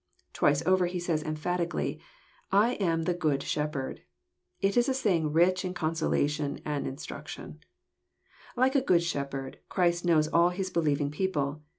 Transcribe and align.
Twice 0.33 0.65
over 0.65 0.87
he 0.87 0.99
says 0.99 1.21
emphatically, 1.21 2.01
*' 2.27 2.51
I 2.67 2.73
am 2.81 3.03
the 3.03 3.13
Good 3.13 3.43
Shepherd." 3.43 4.01
It 4.59 4.75
is 4.75 4.89
a 4.89 4.95
saying 4.95 5.31
rich 5.31 5.63
in 5.63 5.75
consolation 5.75 6.59
and 6.65 6.87
instruction. 6.87 7.59
Like 8.57 8.73
a 8.73 8.81
good 8.81 9.03
shepherd, 9.03 9.59
Christ 9.69 10.03
knows 10.03 10.27
all 10.27 10.49
His 10.49 10.71
believing 10.71 11.11
people. 11.11 11.61